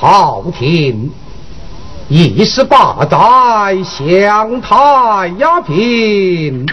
[0.00, 1.10] 朝廷，
[2.08, 3.18] 一十八载
[3.84, 5.28] 享太
[5.66, 6.66] 平。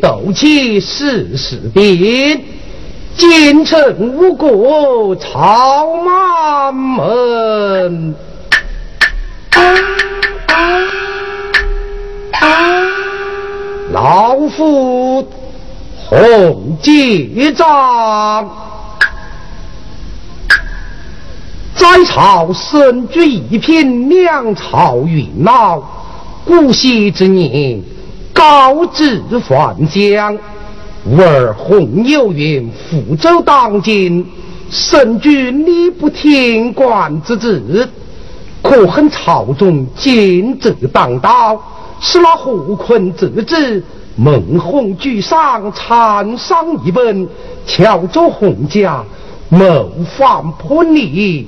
[0.00, 2.40] 斗气世事变，
[3.16, 8.14] 京城五国朝满门。
[13.92, 15.26] 老夫
[15.96, 18.50] 洪继章，
[21.74, 25.80] 在朝身居一品，两朝元老，
[26.44, 27.82] 古稀之年。
[28.34, 30.36] 高知范江，
[31.06, 34.26] 吾儿洪有云，福州当今，
[34.70, 37.88] 圣君礼不听官之职，
[38.60, 41.62] 可恨朝中奸贼当道，
[42.00, 43.82] 使那何坤之子
[44.16, 47.28] 蒙洪举上参商一本，
[47.66, 49.04] 乔州洪家
[49.48, 49.88] 谋
[50.18, 51.46] 反叛逆，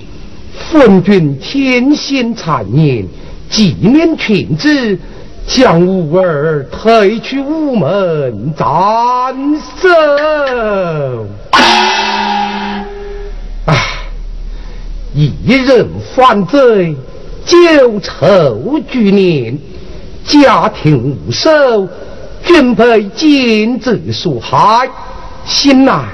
[0.71, 3.05] 昏君天心谗言，
[3.51, 4.99] 纪念群子。
[5.47, 8.67] 将吾儿推去午门斩
[9.81, 11.27] 首。
[13.67, 13.75] 唉，
[15.15, 16.97] 一人犯罪，
[17.45, 19.57] 九仇俱年，
[20.25, 21.89] 家庭无守，
[22.45, 24.89] 均被奸贼所害。
[25.45, 26.05] 心难，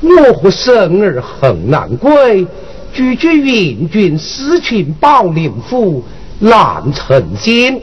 [0.00, 2.46] 我和生儿很难归，
[2.94, 6.02] 居居援军失群保灵府，
[6.38, 7.78] 难成仙。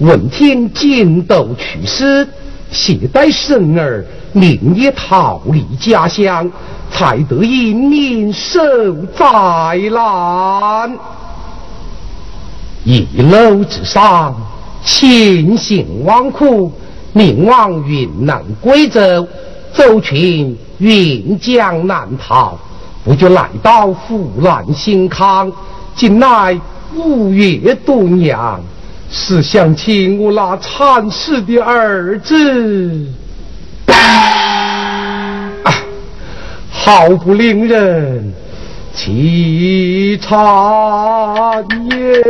[0.00, 2.26] 闻听金斗去世，
[2.72, 4.02] 携带生儿，
[4.32, 6.50] 宁也逃离家乡，
[6.90, 8.58] 才得以免受
[9.14, 10.98] 灾难。
[12.82, 14.34] 一楼之上，
[14.82, 16.72] 千辛万苦，
[17.12, 19.28] 命往云南贵州，
[19.74, 22.58] 走群云江南逃，
[23.04, 25.52] 不觉来到湖南新康，
[25.94, 26.58] 近来
[26.96, 28.58] 五月多娘。
[29.12, 33.06] 是想起我那惨死的儿子，
[36.70, 38.32] 好不令人
[38.94, 42.22] 凄惨耶。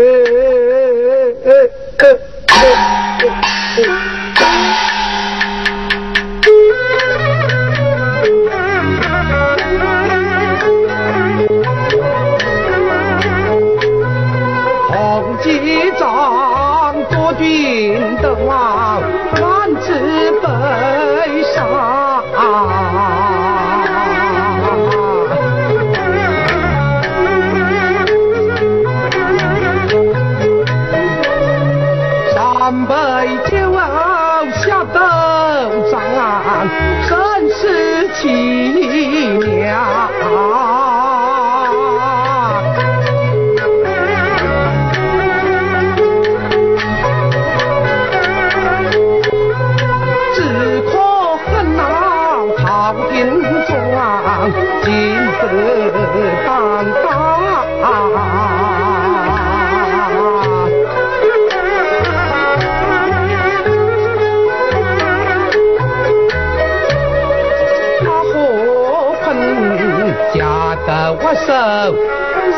[71.35, 71.53] 手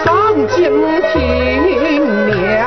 [0.02, 0.56] 丧尽
[1.12, 1.12] 天
[2.26, 2.62] 娘，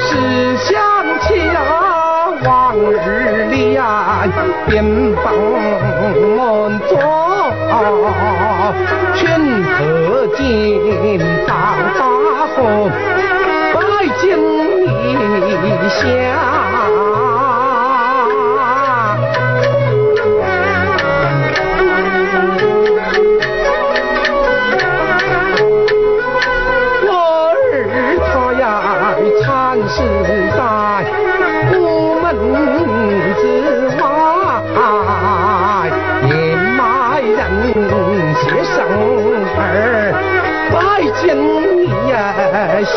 [0.00, 0.72] 史湘
[1.20, 1.30] 家
[2.44, 2.50] 往
[2.90, 3.80] 日恋，
[4.66, 5.24] 便兵锋
[6.36, 6.92] 猛作，
[9.14, 9.22] 军
[9.62, 9.78] 头
[10.36, 10.38] 进
[11.46, 11.52] 帐
[11.96, 13.23] 大。
[14.04, 14.28] 拜金
[15.48, 16.04] 一下，
[27.06, 27.08] 我
[27.62, 27.74] 儿
[28.20, 28.28] 他
[28.60, 28.62] 呀
[29.40, 29.42] 惨
[29.88, 29.96] 死
[30.54, 30.58] 在
[32.22, 32.24] 门
[33.40, 33.42] 之
[33.96, 34.02] 外，
[36.26, 36.28] 年
[36.76, 36.78] 迈
[37.22, 37.32] 人
[37.88, 39.58] 儿
[40.70, 40.74] 拜
[42.84, 42.92] 下。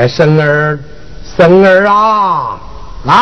[0.00, 0.78] 哎生儿，
[1.36, 2.56] 生儿啊，
[3.04, 3.14] 来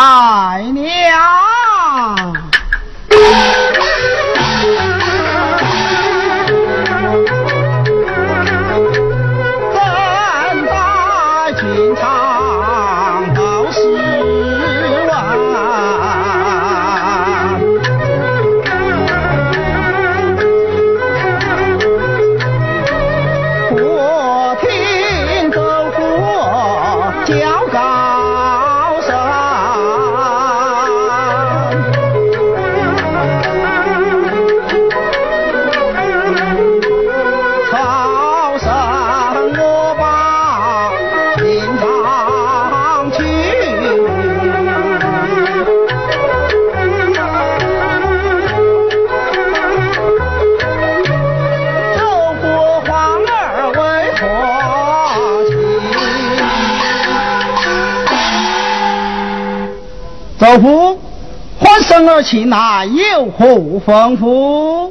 [62.18, 63.46] 唤生儿前来，有何
[63.86, 64.90] 吩咐？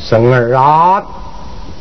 [0.00, 1.00] 生儿啊，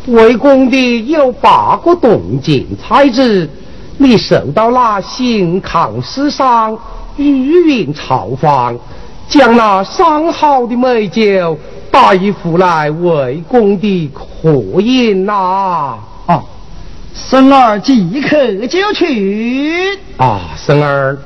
[0.05, 3.49] 为公的有八个动静，才知
[3.97, 6.77] 你受到那新康师上
[7.17, 8.77] 御云朝访，
[9.27, 11.57] 将那上好的美酒
[11.89, 15.97] 带回来为公的喝饮呐！
[16.27, 16.43] 啊，
[17.15, 19.97] 生儿即刻就去。
[20.17, 21.17] 啊，生儿。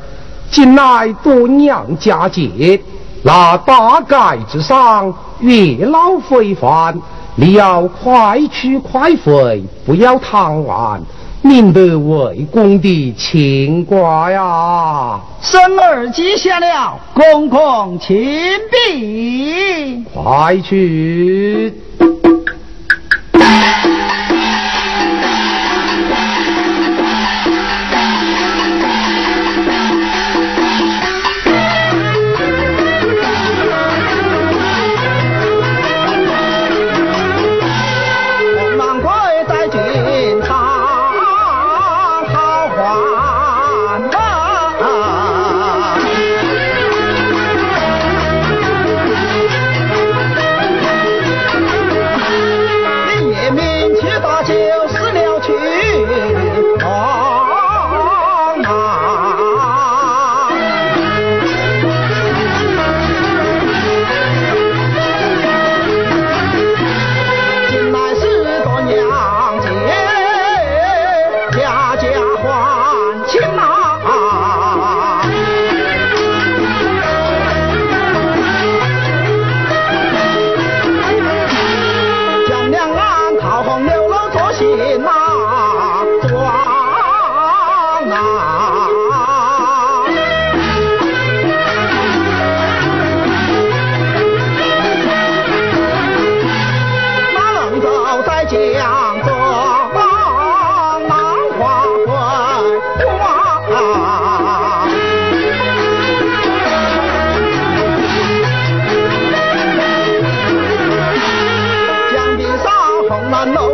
[0.49, 2.81] 近来多娘佳节，
[3.21, 6.97] 那大盖之上月老非凡，
[7.35, 11.01] 你要快去快回，不要贪玩，
[11.41, 15.19] 免得为公的牵挂呀。
[15.41, 18.15] 生儿记下了，公公请
[18.71, 20.05] 病。
[20.13, 21.73] 快去。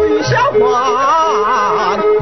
[0.08, 2.15] 雨下哗。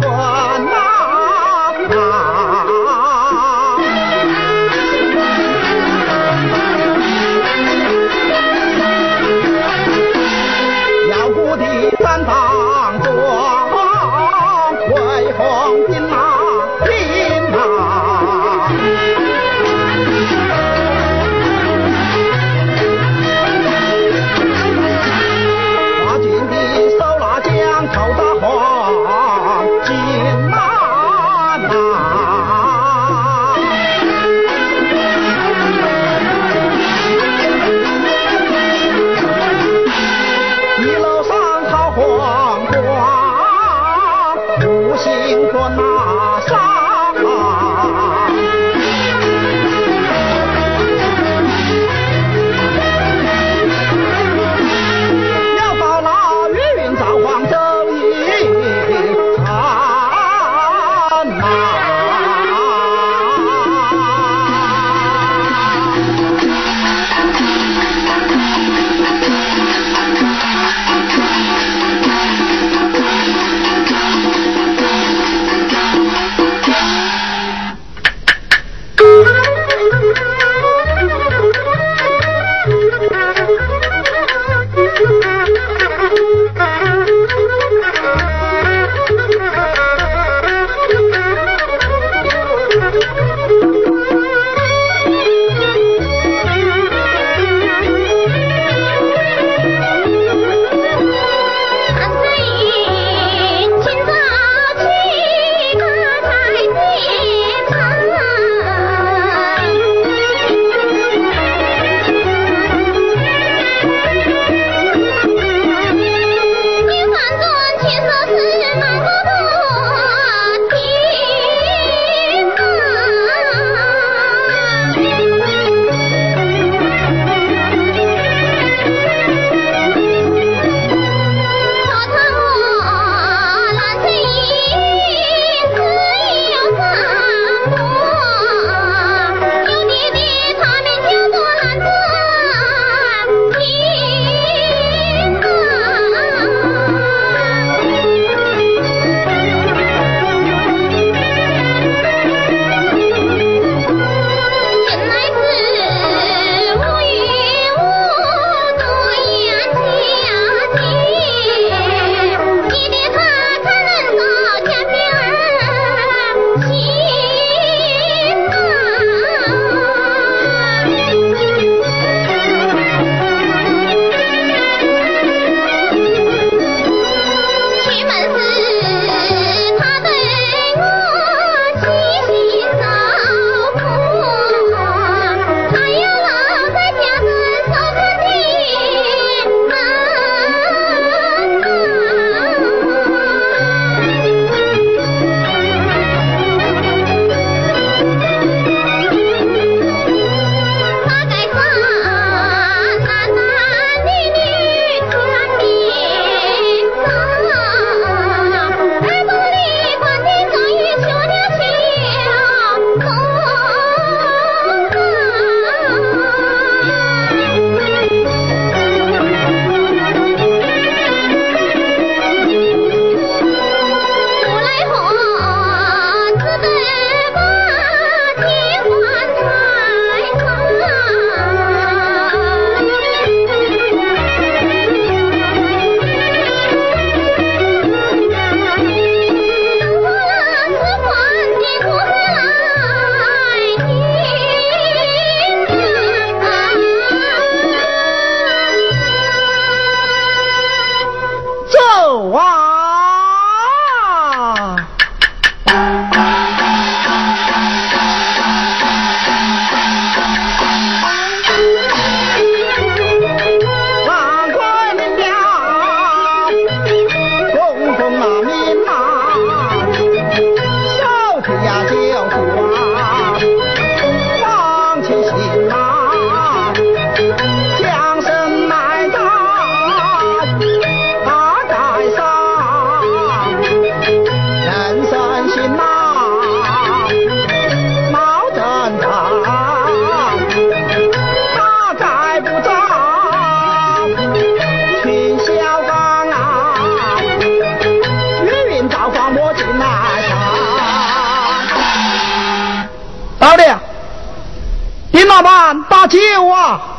[306.07, 306.92] 救啊！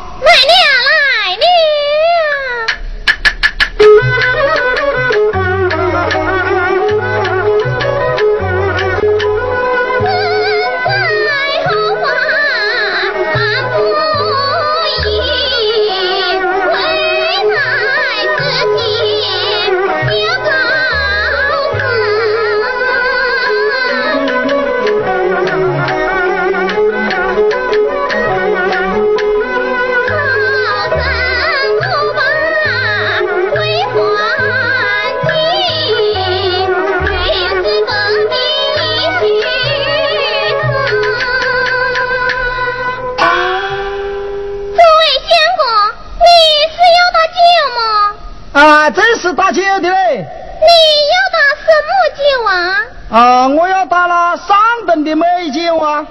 [53.14, 53.20] 啊？
[53.20, 54.56] 啊，我要打了上
[54.88, 56.04] 等的美酒啊！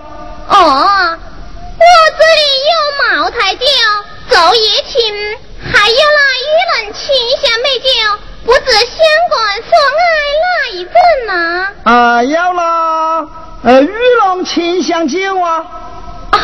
[0.48, 1.18] 哦，
[1.78, 1.86] 我
[2.18, 2.42] 这里
[2.72, 2.74] 有
[3.20, 3.66] 茅台酒、
[4.30, 5.14] 昼夜青，
[5.62, 7.90] 还有那玉龙清香美酒，
[8.46, 8.96] 不知相
[9.30, 9.36] 公
[9.68, 10.02] 所爱
[10.40, 10.94] 哪一种
[11.28, 11.68] 呢？
[11.84, 13.28] 啊，要了，
[13.64, 13.92] 呃，玉
[14.22, 15.66] 龙清香酒啊！
[16.32, 16.40] 啊，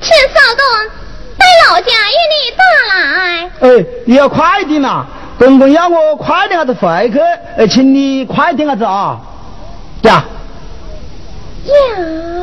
[0.00, 0.90] 请稍等，
[1.36, 2.62] 待老家与你打
[2.94, 3.50] 来。
[3.60, 5.04] 哎，你要快点呐！
[5.40, 7.18] 公公要我快点下子回去，
[7.56, 9.18] 呃，请你快点下子啊，
[10.02, 10.24] 呀。
[11.64, 12.37] 呀。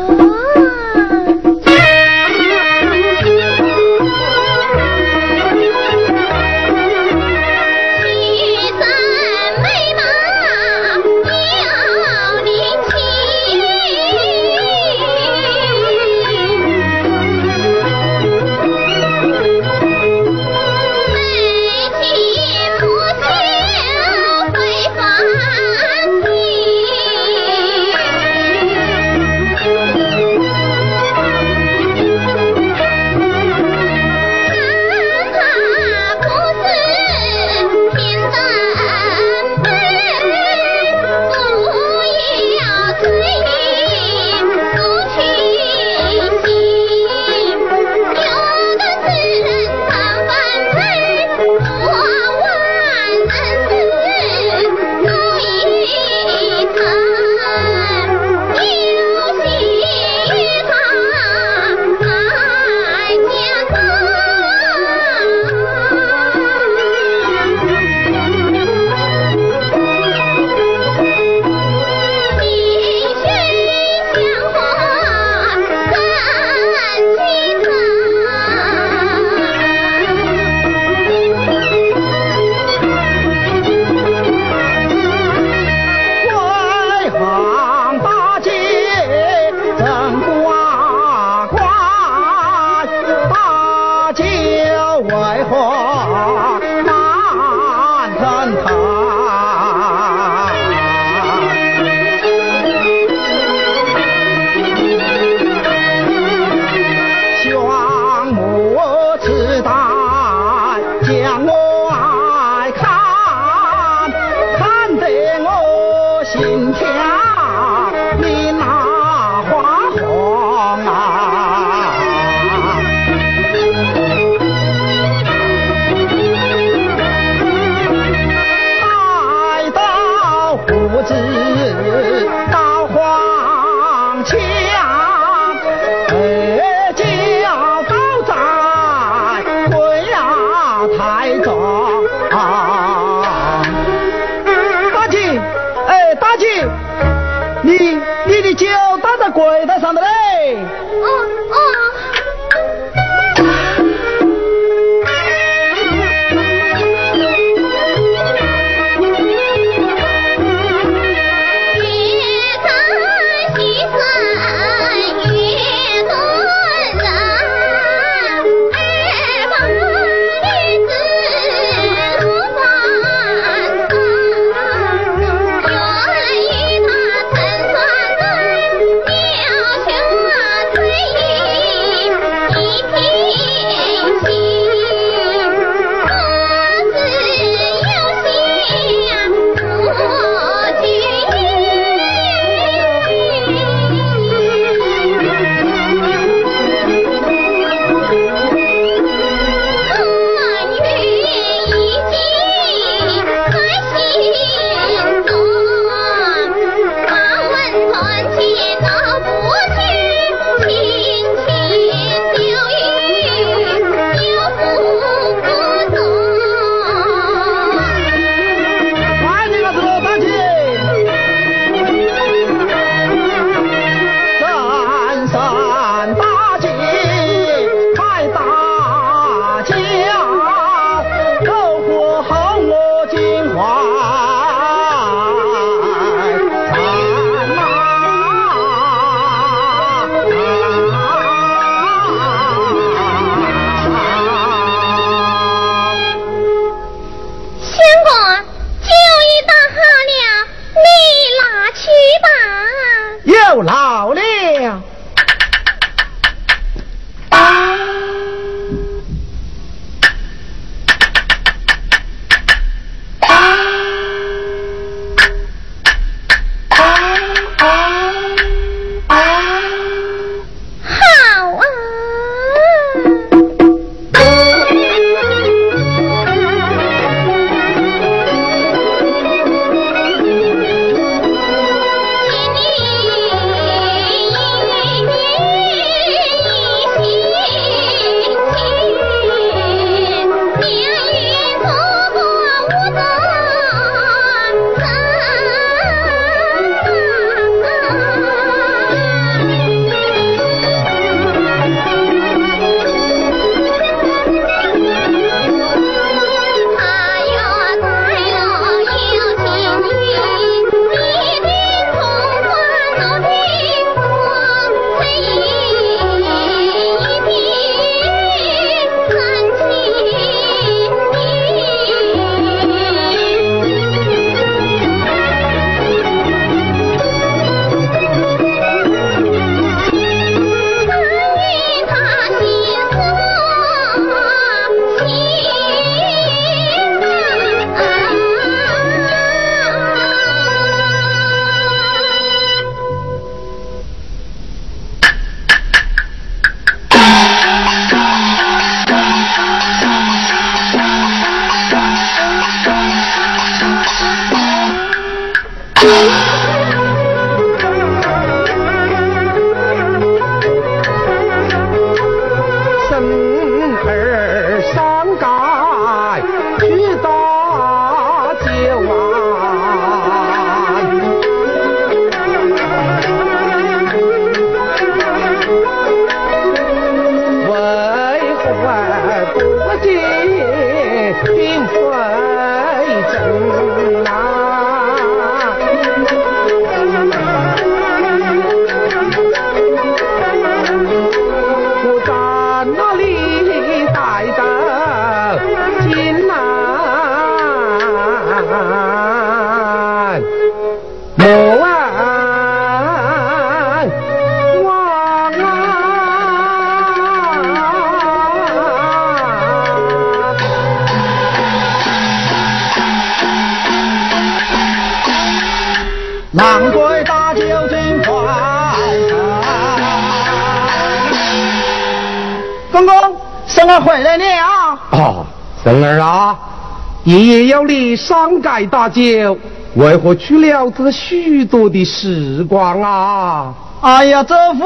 [427.06, 429.38] 爷爷要你上盖大酒，
[429.76, 433.54] 为何去了这许多的时光啊？
[433.82, 434.66] 哎呀，这回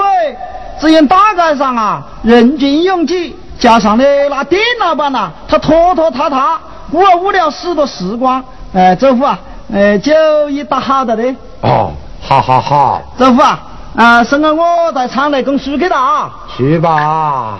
[0.79, 6.57] 只因大街上啊人群拥挤，加上呢那店老板呐，他拖拖沓沓，
[6.93, 8.41] 误了误了许多时光。
[8.73, 9.37] 哎，这回啊，
[9.73, 10.13] 哎，酒
[10.49, 11.35] 已打好的嘞。
[11.59, 13.01] 哦，好好好。
[13.17, 13.59] 这回啊，
[13.97, 16.31] 啊，生儿我在厂内供书给他啊。
[16.55, 17.57] 去吧。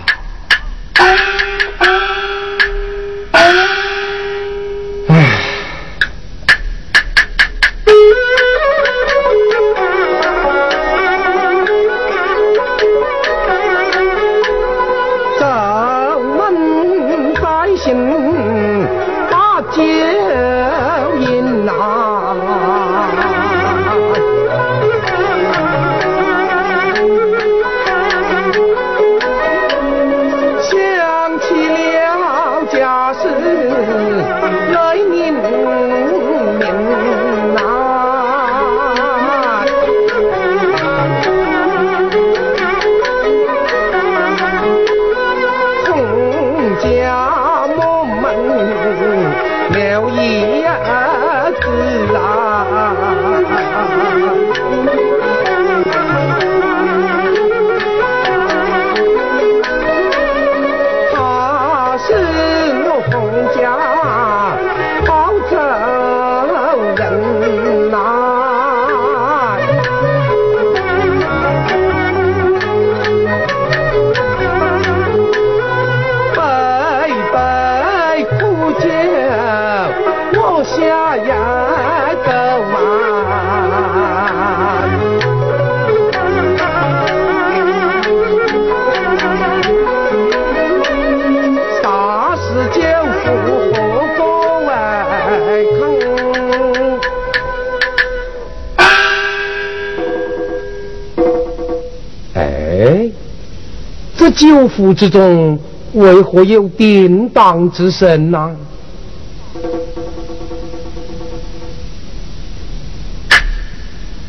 [104.40, 105.58] 九府之中，
[105.92, 108.56] 为何有叮当之声呢？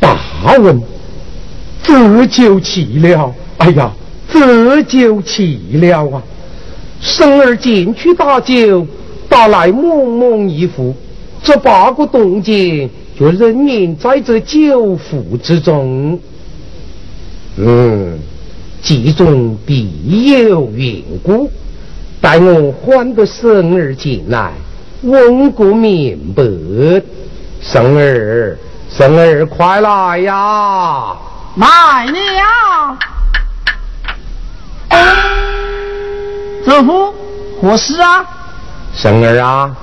[0.02, 0.82] 大问，
[1.82, 3.34] 这就奇了！
[3.60, 3.90] 哎呀，
[4.30, 6.22] 这就奇了啊！
[7.00, 8.86] 生儿进去打酒，
[9.30, 10.94] 打来蒙蒙一副，
[11.42, 16.20] 这八个动静，就人民在这酒府之中。
[17.56, 18.20] 嗯。
[18.84, 21.50] 其中必有缘故，
[22.20, 24.52] 待我唤个生儿进来，
[25.04, 26.44] 问个明白。
[27.62, 28.58] 生儿，
[28.90, 31.16] 生儿，快来呀！
[31.58, 32.98] 来了。
[36.66, 37.14] 祖父，
[37.62, 38.26] 何事啊？
[38.96, 39.76] 生儿啊，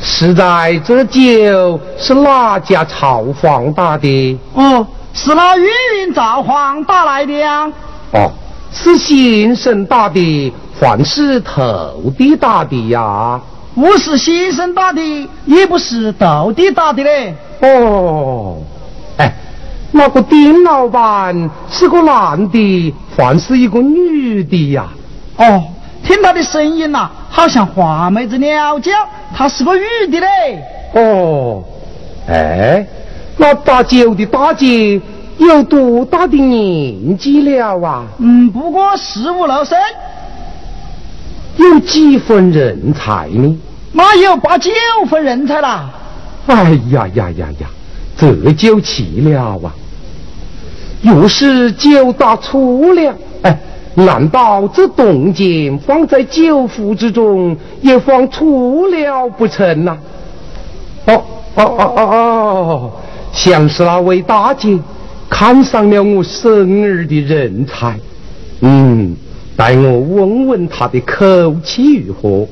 [0.00, 4.38] 是在这酒是哪家朝皇打的？
[4.54, 7.70] 哦，是那御林赵皇打来的呀。
[8.12, 8.32] 哦。
[8.78, 13.40] 是先生打的，还是徒弟打的呀？
[13.74, 17.34] 不是先生打的，也不是徒弟打的嘞。
[17.62, 18.58] 哦，
[19.16, 19.32] 哎，
[19.92, 24.86] 那个丁老板是个男的，还是一个女的呀？
[25.38, 25.64] 哦，
[26.04, 28.92] 听他的声音呐，好像花妹子鸟叫，
[29.34, 30.62] 她是个女的嘞。
[30.94, 31.64] 哦，
[32.28, 32.86] 哎，
[33.38, 35.00] 那打酒的大姐。
[35.38, 38.04] 有多大的年纪了啊？
[38.18, 39.76] 嗯，不过十五六岁。
[41.56, 43.58] 有几分人才呢？
[43.92, 44.70] 那有八九
[45.08, 45.90] 分人才啦。
[46.46, 47.68] 哎呀呀呀呀，
[48.16, 49.72] 这就奇了啊！
[51.02, 53.58] 又是酒打粗了，哎，
[53.94, 59.96] 难道这动静放在酒壶之中也放粗了不成呐？
[61.06, 61.22] 哦
[61.54, 62.92] 哦哦哦哦，
[63.32, 64.78] 像是那位大姐。
[65.28, 67.98] 看上了我生儿的人才，
[68.60, 69.14] 嗯，
[69.56, 72.46] 待我问问他的口气如何。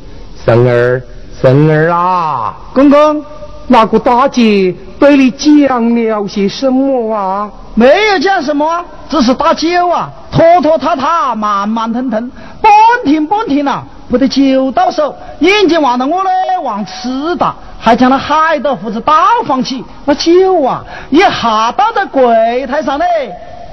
[0.44, 1.02] 生儿，
[1.40, 3.24] 生儿啊，公公，
[3.66, 7.50] 那个大姐对你讲了些什么啊？
[7.74, 12.70] 没有讲什么，只是打酒啊，拖拖沓沓，慢慢腾腾，半
[13.04, 16.30] 天半天呐，不得酒到手，眼睛望到我嘞，
[16.62, 17.54] 望吃的。
[17.78, 19.14] 还将那海盗胡子倒
[19.46, 23.04] 放起，那酒啊一下倒在柜台上嘞。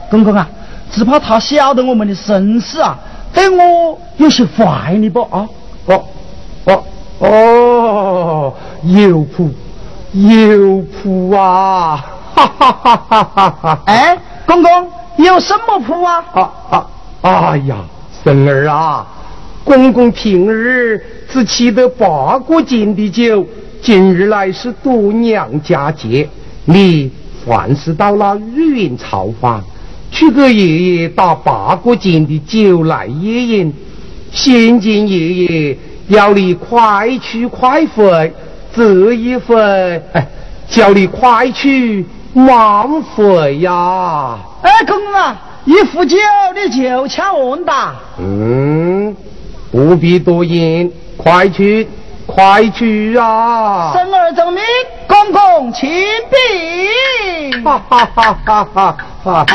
[0.10, 0.48] 公公啊，
[0.91, 2.98] 只怕他晓得我们的身世啊，
[3.34, 5.48] 对我有些怀疑不啊？
[5.86, 6.04] 哦
[6.65, 6.84] 哦
[7.20, 9.50] 哦，有谱
[10.12, 12.04] 有谱啊！
[12.36, 13.80] 哈哈哈哈哈哈！
[13.86, 16.24] 哎，公公有什么谱啊？
[16.34, 16.88] 啊啊！
[17.22, 17.78] 哎呀，
[18.24, 19.06] 孙儿啊，
[19.63, 23.45] 公公平日只沏得八个斤的酒，
[23.82, 26.28] 今日来是度娘佳节，
[26.65, 27.12] 你
[27.45, 29.63] 凡是到了云朝房，
[30.12, 33.74] 去给爷爷打八个斤的酒来野饮。
[34.32, 38.34] 现今爷爷要你快去快回，
[38.76, 39.56] 这一回，
[40.13, 40.28] 哎，
[40.67, 44.39] 叫你快去慢回呀！
[44.62, 46.17] 哎，公公啊，一壶酒
[46.56, 47.93] 你就抢完哒？
[48.19, 49.15] 嗯，
[49.72, 51.88] 不必多言，快去，
[52.26, 53.94] 快去啊！
[53.94, 54.62] 生儿正名，
[55.08, 57.64] 公公请禀。
[57.64, 58.68] 哈哈哈哈
[59.24, 59.46] 哈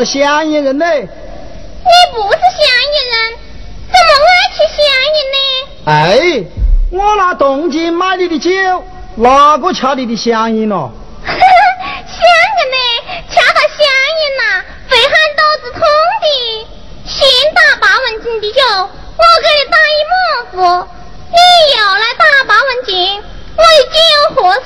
[0.00, 1.00] 是乡野人嘞。
[1.02, 2.62] 你不是乡
[2.94, 3.36] 野人，
[3.86, 4.78] 怎么爱吃乡
[5.14, 5.38] 野呢？
[5.84, 6.44] 哎，
[6.90, 8.48] 我拿东京买你的酒，
[9.16, 10.90] 哪个吃你的乡音了？
[11.26, 12.78] 香个呢，
[13.28, 13.84] 掐到乡
[14.16, 15.80] 音呐，肺喊肚子痛
[16.22, 16.24] 的。
[17.04, 20.12] 先打八文斤的酒，我给你打一模
[20.52, 20.88] 糊。
[21.28, 21.36] 你
[21.76, 23.22] 要来打八文斤，
[23.54, 23.98] 我的酒
[24.34, 24.60] 合适，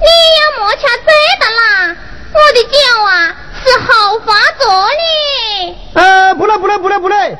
[0.00, 1.08] 你要莫掐醉
[1.40, 1.96] 的啦。
[2.32, 5.76] 我的酒啊是后发做的。
[5.94, 7.36] 呃，不对不对不对不对，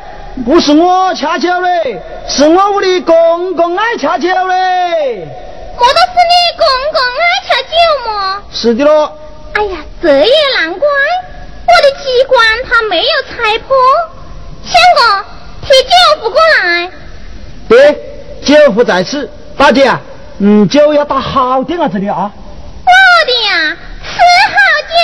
[0.51, 5.25] 不是我掐酒嘞，是我屋里公公爱掐酒嘞。
[5.79, 8.43] 我都是你公公爱掐酒么？
[8.51, 9.17] 是的咯。
[9.55, 10.89] 哎呀，这也难怪，
[11.69, 13.77] 我的机关他没有拆破。
[14.65, 15.25] 相公，
[15.63, 16.91] 提酒壶过来。
[17.69, 17.97] 对。
[18.45, 19.89] 酒壶在此，大姐，
[20.41, 22.29] 嗯，酒要打好点啊，这里啊。
[22.85, 24.57] 我的呀，吃好
[24.89, 24.95] 酒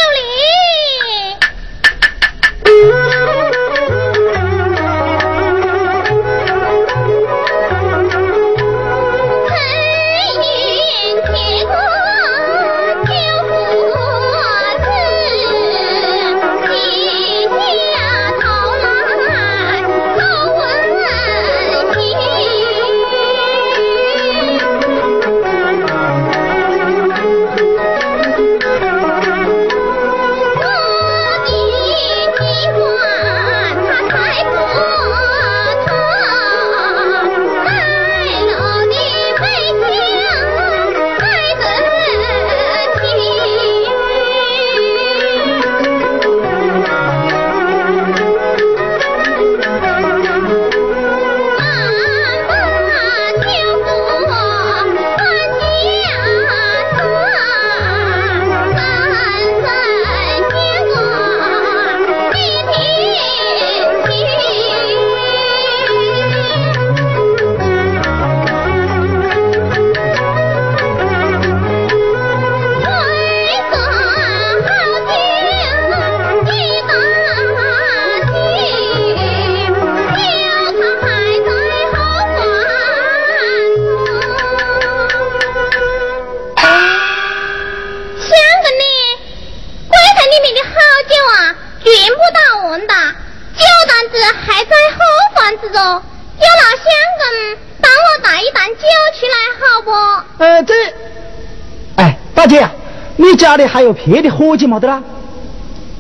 [103.47, 105.01] 家里还有别的伙计没得啦？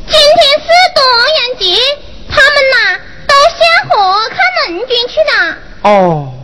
[0.09, 1.06] 今天是端
[1.37, 1.78] 阳节，
[2.28, 2.76] 他们呐
[3.24, 3.94] 都下河
[4.30, 4.36] 看
[4.66, 5.32] 龙君去了。
[5.82, 6.34] 哦，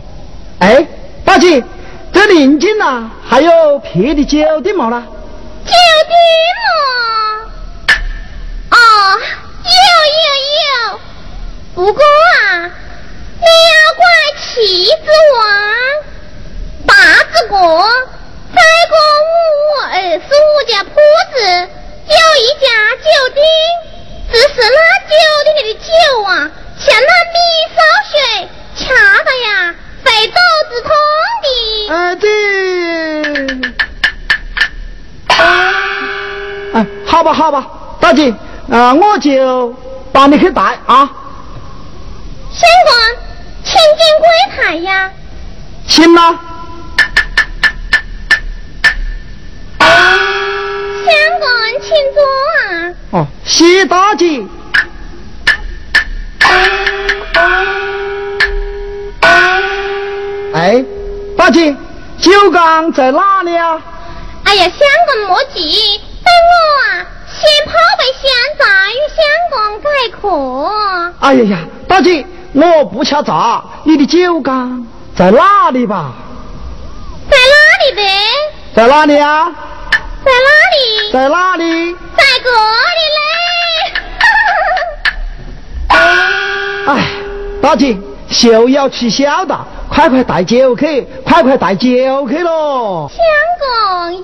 [0.61, 0.87] 哎，
[1.25, 1.61] 大姐，
[2.13, 5.03] 这邻近呐还有别的酒店没啦？
[5.65, 5.73] 酒
[6.07, 6.15] 店
[6.71, 6.77] 嘛，
[8.71, 8.79] 哦，
[9.65, 9.73] 有
[10.23, 10.29] 有
[10.63, 11.01] 有，
[11.75, 12.71] 不过啊，
[13.41, 14.05] 你要怪
[14.41, 15.43] 旗子王、
[16.87, 16.95] 八
[17.33, 17.59] 字过
[20.03, 21.39] 五二十五家铺子，
[22.09, 22.67] 有一家
[22.99, 23.41] 酒店，
[24.33, 24.77] 只是那
[25.07, 25.87] 酒店里的酒
[26.25, 27.39] 啊，像那米
[27.77, 27.81] 烧
[28.11, 28.15] 水，
[28.77, 28.83] 恰
[29.23, 29.73] 的呀，
[30.03, 30.35] 肺肚
[30.69, 30.91] 子痛
[31.43, 31.47] 的。
[31.95, 32.27] 哎，对。
[36.75, 36.77] 哎，
[37.07, 37.65] 好吧，好吧，
[38.01, 38.35] 大姐，
[38.73, 39.73] 啊，我就
[40.13, 41.09] 帮你去带啊。
[42.53, 42.93] 相公，
[43.63, 44.27] 请进柜
[44.57, 45.13] 台呀。
[45.87, 46.52] 行了。
[51.13, 51.47] 相公，
[51.83, 52.23] 请坐
[52.59, 52.63] 啊。
[53.11, 54.43] 哦，谢大姐。
[60.55, 60.85] 哎，
[61.37, 61.75] 大姐，
[62.19, 63.81] 酒缸在哪里啊？
[64.45, 68.25] 哎呀，相公莫急，等我啊，先泡杯香
[68.59, 70.21] 茶与相公解渴。
[71.21, 71.59] 哎呀呀，
[71.89, 74.87] 大姐，我不吃茶，你的酒缸
[75.17, 76.13] 在哪里吧？
[77.31, 78.03] 在哪里呗？
[78.75, 79.51] 在哪里啊？
[81.13, 81.93] 在哪里？
[82.17, 82.49] 在这
[82.97, 83.23] 里嘞。
[86.89, 86.91] 哎，
[87.61, 87.99] 大姐，
[88.31, 89.55] 休要取笑的，
[89.91, 93.11] 快快带酒去，快快带酒去喽！
[93.11, 93.19] 相
[93.61, 94.23] 公呀。